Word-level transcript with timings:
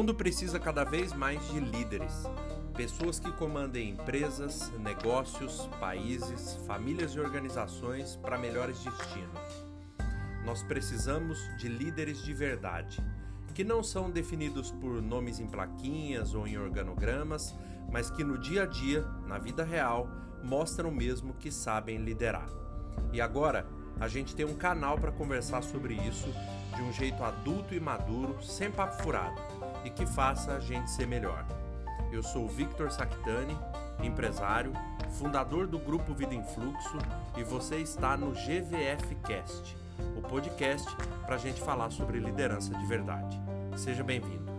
mundo 0.00 0.14
precisa 0.14 0.58
cada 0.58 0.82
vez 0.82 1.12
mais 1.12 1.46
de 1.50 1.60
líderes, 1.60 2.24
pessoas 2.74 3.20
que 3.20 3.30
comandem 3.32 3.90
empresas, 3.90 4.72
negócios, 4.78 5.68
países, 5.78 6.58
famílias 6.66 7.12
e 7.12 7.20
organizações 7.20 8.16
para 8.16 8.38
melhores 8.38 8.82
destinos. 8.82 9.66
Nós 10.42 10.62
precisamos 10.62 11.38
de 11.58 11.68
líderes 11.68 12.24
de 12.24 12.32
verdade, 12.32 13.04
que 13.54 13.62
não 13.62 13.82
são 13.82 14.10
definidos 14.10 14.70
por 14.70 15.02
nomes 15.02 15.38
em 15.38 15.46
plaquinhas 15.46 16.32
ou 16.32 16.46
em 16.46 16.56
organogramas, 16.56 17.54
mas 17.92 18.10
que 18.10 18.24
no 18.24 18.38
dia 18.38 18.62
a 18.62 18.66
dia, 18.66 19.02
na 19.26 19.36
vida 19.36 19.62
real, 19.62 20.08
mostram 20.42 20.90
mesmo 20.90 21.34
que 21.34 21.52
sabem 21.52 21.98
liderar. 21.98 22.48
E 23.12 23.20
agora, 23.20 23.66
a 24.00 24.08
gente 24.08 24.34
tem 24.34 24.46
um 24.46 24.54
canal 24.54 24.96
para 24.96 25.12
conversar 25.12 25.62
sobre 25.62 25.94
isso 25.94 26.32
de 26.74 26.82
um 26.82 26.92
jeito 26.92 27.22
adulto 27.22 27.74
e 27.74 27.80
maduro, 27.80 28.42
sem 28.42 28.70
papo 28.70 29.02
furado, 29.02 29.38
e 29.84 29.90
que 29.90 30.06
faça 30.06 30.54
a 30.54 30.60
gente 30.60 30.90
ser 30.90 31.06
melhor. 31.06 31.44
Eu 32.10 32.22
sou 32.22 32.48
Victor 32.48 32.90
Sactani, 32.90 33.56
empresário, 34.02 34.72
fundador 35.10 35.66
do 35.66 35.78
grupo 35.78 36.14
Vida 36.14 36.34
em 36.34 36.42
Fluxo, 36.42 36.96
e 37.36 37.44
você 37.44 37.76
está 37.76 38.16
no 38.16 38.32
GVF 38.32 39.14
Cast, 39.26 39.76
o 40.16 40.22
podcast 40.22 40.88
para 41.26 41.34
a 41.34 41.38
gente 41.38 41.60
falar 41.60 41.90
sobre 41.90 42.18
liderança 42.18 42.74
de 42.74 42.86
verdade. 42.86 43.38
Seja 43.76 44.02
bem-vindo. 44.02 44.50